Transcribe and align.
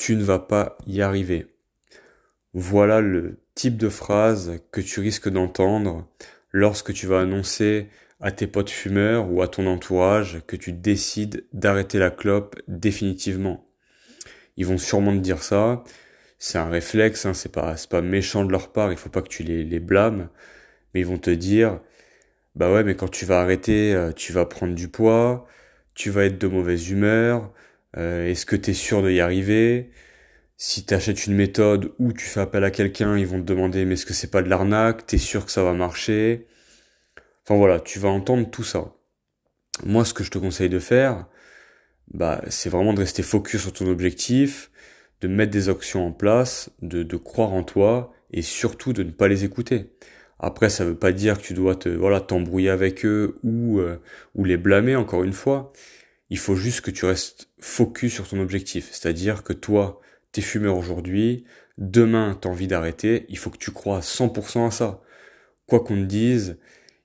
tu 0.00 0.16
ne 0.16 0.24
vas 0.24 0.38
pas 0.38 0.78
y 0.86 1.02
arriver. 1.02 1.46
Voilà 2.54 3.02
le 3.02 3.38
type 3.54 3.76
de 3.76 3.90
phrase 3.90 4.58
que 4.72 4.80
tu 4.80 4.98
risques 4.98 5.28
d'entendre 5.28 6.08
lorsque 6.52 6.94
tu 6.94 7.06
vas 7.06 7.20
annoncer 7.20 7.88
à 8.18 8.32
tes 8.32 8.46
potes 8.46 8.70
fumeurs 8.70 9.30
ou 9.30 9.42
à 9.42 9.48
ton 9.48 9.66
entourage 9.66 10.40
que 10.46 10.56
tu 10.56 10.72
décides 10.72 11.44
d'arrêter 11.52 11.98
la 11.98 12.10
clope 12.10 12.58
définitivement. 12.66 13.68
Ils 14.56 14.64
vont 14.64 14.78
sûrement 14.78 15.12
te 15.12 15.18
dire 15.18 15.42
ça. 15.42 15.84
C'est 16.38 16.56
un 16.56 16.70
réflexe, 16.70 17.26
hein, 17.26 17.34
c'est 17.34 17.52
pas, 17.52 17.74
pas 17.90 18.00
méchant 18.00 18.46
de 18.46 18.52
leur 18.52 18.72
part, 18.72 18.92
il 18.92 18.96
faut 18.96 19.10
pas 19.10 19.20
que 19.20 19.28
tu 19.28 19.42
les, 19.42 19.64
les 19.64 19.80
blâmes, 19.80 20.30
mais 20.94 21.00
ils 21.00 21.06
vont 21.06 21.18
te 21.18 21.28
dire, 21.28 21.78
bah 22.54 22.72
ouais, 22.72 22.84
mais 22.84 22.94
quand 22.94 23.10
tu 23.10 23.26
vas 23.26 23.42
arrêter, 23.42 23.94
euh, 23.94 24.12
tu 24.12 24.32
vas 24.32 24.46
prendre 24.46 24.74
du 24.74 24.88
poids, 24.88 25.46
tu 25.94 26.08
vas 26.08 26.24
être 26.24 26.38
de 26.38 26.46
mauvaise 26.46 26.88
humeur, 26.88 27.52
euh, 27.96 28.28
est-ce 28.28 28.46
que 28.46 28.56
tu 28.56 28.70
es 28.70 28.74
sûr 28.74 29.02
de 29.02 29.10
y 29.10 29.20
arriver? 29.20 29.90
Si 30.56 30.84
tu 30.86 30.94
achètes 30.94 31.26
une 31.26 31.34
méthode 31.34 31.92
ou 31.98 32.12
tu 32.12 32.26
fais 32.26 32.40
appel 32.40 32.64
à 32.64 32.70
quelqu'un, 32.70 33.16
ils 33.18 33.26
vont 33.26 33.40
te 33.40 33.46
demander 33.46 33.84
mais 33.84 33.94
est-ce 33.94 34.06
que 34.06 34.14
c'est 34.14 34.30
pas 34.30 34.42
de 34.42 34.48
l'arnaque? 34.48 35.06
T'es 35.06 35.18
sûr 35.18 35.46
que 35.46 35.52
ça 35.52 35.62
va 35.64 35.72
marcher? 35.72 36.46
Enfin 37.44 37.56
voilà, 37.56 37.80
tu 37.80 37.98
vas 37.98 38.08
entendre 38.10 38.48
tout 38.50 38.64
ça. 38.64 38.94
Moi, 39.84 40.04
ce 40.04 40.14
que 40.14 40.24
je 40.24 40.30
te 40.30 40.38
conseille 40.38 40.68
de 40.68 40.78
faire, 40.78 41.26
bah, 42.12 42.42
c'est 42.48 42.70
vraiment 42.70 42.92
de 42.94 43.00
rester 43.00 43.22
focus 43.22 43.62
sur 43.62 43.72
ton 43.72 43.86
objectif, 43.88 44.70
de 45.20 45.28
mettre 45.28 45.52
des 45.52 45.68
actions 45.68 46.06
en 46.06 46.12
place, 46.12 46.70
de, 46.82 47.02
de 47.02 47.16
croire 47.16 47.52
en 47.52 47.62
toi 47.64 48.12
et 48.32 48.42
surtout 48.42 48.92
de 48.92 49.02
ne 49.02 49.10
pas 49.10 49.28
les 49.28 49.44
écouter. 49.44 49.90
Après, 50.38 50.70
ça 50.70 50.84
veut 50.84 50.96
pas 50.96 51.12
dire 51.12 51.38
que 51.38 51.42
tu 51.42 51.54
dois 51.54 51.76
te 51.76 51.88
voilà 51.88 52.20
t'embrouiller 52.20 52.70
avec 52.70 53.04
eux 53.04 53.38
ou 53.42 53.78
euh, 53.80 53.98
ou 54.34 54.44
les 54.44 54.56
blâmer 54.56 54.96
encore 54.96 55.22
une 55.24 55.32
fois. 55.34 55.72
Il 56.30 56.38
faut 56.38 56.56
juste 56.56 56.80
que 56.80 56.90
tu 56.90 57.04
restes 57.04 57.48
focus 57.58 58.14
sur 58.14 58.28
ton 58.28 58.40
objectif, 58.40 58.88
c'est-à-dire 58.92 59.42
que 59.42 59.52
toi, 59.52 60.00
t'es 60.32 60.40
fumeur 60.40 60.76
aujourd'hui, 60.76 61.44
demain 61.78 62.38
t'as 62.40 62.48
envie 62.48 62.68
d'arrêter, 62.68 63.26
il 63.28 63.38
faut 63.38 63.50
que 63.50 63.58
tu 63.58 63.72
crois 63.72 64.00
100% 64.00 64.66
à 64.66 64.70
ça. 64.70 65.02
Quoi 65.66 65.80
qu'on 65.80 65.96
te 65.96 66.06
dise, 66.06 66.58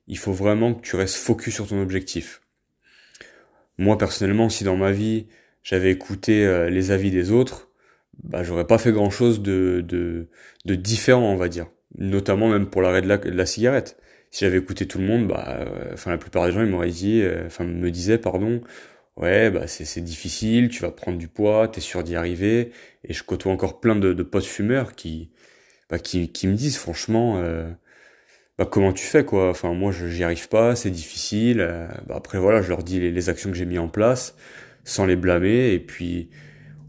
il 0.06 0.18
faut 0.18 0.32
vraiment 0.32 0.74
que 0.74 0.82
tu 0.82 0.96
restes 0.96 1.16
focus 1.16 1.54
sur 1.54 1.66
ton 1.66 1.80
objectif. 1.82 2.42
Moi 3.78 3.98
personnellement, 3.98 4.48
si 4.48 4.64
dans 4.64 4.76
ma 4.76 4.92
vie 4.92 5.26
j'avais 5.62 5.90
écouté 5.90 6.46
euh, 6.46 6.70
les 6.70 6.92
avis 6.92 7.10
des 7.10 7.32
autres, 7.32 7.68
bah 8.22 8.42
j'aurais 8.42 8.66
pas 8.66 8.78
fait 8.78 8.92
grand 8.92 9.10
chose 9.10 9.42
de, 9.42 9.84
de, 9.86 10.28
de 10.64 10.74
différent, 10.74 11.32
on 11.32 11.36
va 11.36 11.48
dire. 11.48 11.66
Notamment 11.98 12.48
même 12.48 12.66
pour 12.66 12.82
l'arrêt 12.82 13.02
de 13.02 13.08
la, 13.08 13.46
cigarette. 13.46 13.98
Si 14.30 14.44
j'avais 14.44 14.58
écouté 14.58 14.86
tout 14.86 14.98
le 14.98 15.04
monde, 15.06 15.28
bah, 15.28 15.58
euh, 15.60 15.92
enfin 15.94 16.10
la 16.10 16.18
plupart 16.18 16.46
des 16.46 16.52
gens 16.52 16.62
ils 16.62 16.70
m'auraient 16.70 16.90
dit, 16.90 17.22
euh, 17.22 17.46
enfin 17.46 17.64
me 17.64 17.90
disaient 17.90 18.18
pardon, 18.18 18.60
ouais 19.16 19.50
bah 19.50 19.66
c'est 19.66 20.00
difficile, 20.02 20.68
tu 20.68 20.82
vas 20.82 20.90
prendre 20.90 21.18
du 21.18 21.28
poids, 21.28 21.68
t'es 21.68 21.80
sûr 21.80 22.02
d'y 22.02 22.16
arriver. 22.16 22.72
Et 23.04 23.12
je 23.12 23.22
côtoie 23.24 23.52
encore 23.52 23.80
plein 23.80 23.96
de, 23.96 24.12
de 24.12 24.22
potes 24.22 24.44
fumeurs 24.44 24.94
qui, 24.94 25.30
bah, 25.90 25.98
qui, 25.98 26.46
me 26.46 26.54
disent 26.54 26.76
franchement, 26.78 27.40
bah 28.58 28.66
comment 28.70 28.92
tu 28.92 29.04
fais 29.04 29.24
quoi? 29.24 29.50
Enfin 29.50 29.72
moi 29.74 29.92
j'y 29.92 30.24
arrive 30.24 30.48
pas, 30.48 30.76
c'est 30.76 30.90
difficile. 30.90 31.60
Euh, 31.60 31.88
bah, 32.06 32.14
après 32.16 32.38
voilà, 32.38 32.62
je 32.62 32.68
leur 32.68 32.82
dis 32.82 33.00
les, 33.00 33.28
actions 33.28 33.50
que 33.50 33.56
j'ai 33.56 33.66
mis 33.66 33.78
en 33.78 33.88
place 33.88 34.36
sans 34.84 35.06
les 35.06 35.16
blâmer 35.16 35.72
et 35.72 35.80
puis 35.80 36.30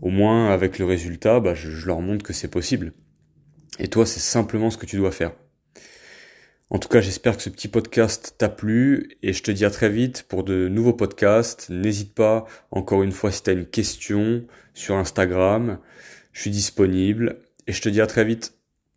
au 0.02 0.10
moins 0.10 0.52
avec 0.54 0.80
le 0.80 0.86
résultat, 0.86 1.40
bah, 1.40 1.56
je, 1.56 1.86
leur 1.86 2.02
montre 2.02 2.24
que 2.24 2.34
c'est 2.34 2.50
possible. 2.50 2.94
Et 3.80 3.88
toi, 3.90 4.06
c'est 4.06 4.20
simplement 4.20 4.70
ce 4.70 4.78
que 4.78 4.86
tu 4.86 4.98
dois 4.98 5.12
faire. 5.12 5.34
En 6.70 6.80
tout 6.80 6.90
cas, 6.90 7.00
j'espère 7.00 7.38
que 7.38 7.44
ce 7.44 7.50
petit 7.50 7.70
podcast 7.70 8.36
t'a 8.38 8.50
plu 8.50 9.18
et 9.24 9.32
je 9.32 9.42
te 9.42 9.52
dis 9.52 9.64
à 9.64 9.70
très 9.70 9.90
vite 9.90 10.24
pour 10.28 10.44
de 10.44 10.68
nouveaux 10.68 10.94
podcasts. 10.94 11.70
N'hésite 11.70 12.14
pas, 12.14 12.46
encore 12.72 13.04
une 13.04 13.14
fois, 13.14 13.32
si 13.32 13.42
tu 13.42 13.52
une 13.52 13.66
question 13.66 14.44
sur 14.74 14.96
Instagram, 14.96 15.80
je 16.34 16.42
suis 16.42 16.52
disponible 16.52 17.38
et 17.68 17.72
je 17.72 17.82
te 17.82 17.88
dis 17.88 18.02
à 18.02 18.08
très 18.08 18.26
vite. 18.26 18.57